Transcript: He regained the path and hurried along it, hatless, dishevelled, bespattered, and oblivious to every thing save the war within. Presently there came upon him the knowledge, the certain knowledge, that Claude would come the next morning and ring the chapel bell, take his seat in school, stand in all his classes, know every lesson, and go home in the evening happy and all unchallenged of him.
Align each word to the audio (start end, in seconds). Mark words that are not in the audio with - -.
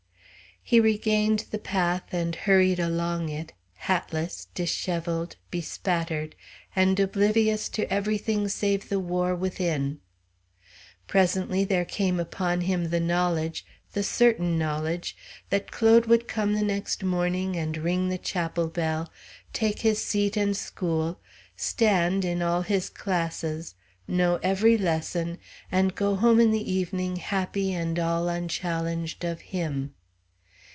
He 0.63 0.79
regained 0.79 1.45
the 1.49 1.59
path 1.59 2.13
and 2.13 2.33
hurried 2.35 2.79
along 2.79 3.27
it, 3.29 3.51
hatless, 3.77 4.47
dishevelled, 4.53 5.35
bespattered, 5.49 6.33
and 6.75 6.97
oblivious 6.99 7.67
to 7.69 7.91
every 7.91 8.17
thing 8.19 8.47
save 8.47 8.87
the 8.87 8.99
war 8.99 9.35
within. 9.35 9.99
Presently 11.07 11.65
there 11.65 11.83
came 11.83 12.19
upon 12.21 12.61
him 12.61 12.85
the 12.89 12.99
knowledge, 13.01 13.65
the 13.93 14.03
certain 14.03 14.57
knowledge, 14.57 15.17
that 15.49 15.71
Claude 15.71 16.05
would 16.05 16.27
come 16.27 16.53
the 16.53 16.61
next 16.61 17.03
morning 17.03 17.57
and 17.57 17.75
ring 17.75 18.07
the 18.09 18.17
chapel 18.19 18.67
bell, 18.67 19.11
take 19.53 19.79
his 19.79 20.01
seat 20.01 20.37
in 20.37 20.53
school, 20.53 21.19
stand 21.55 22.23
in 22.23 22.41
all 22.43 22.61
his 22.61 22.87
classes, 22.89 23.73
know 24.07 24.39
every 24.43 24.77
lesson, 24.77 25.37
and 25.71 25.95
go 25.95 26.15
home 26.15 26.39
in 26.39 26.51
the 26.51 26.71
evening 26.71 27.15
happy 27.17 27.73
and 27.73 27.97
all 27.99 28.29
unchallenged 28.29 29.25
of 29.25 29.41
him. 29.41 29.95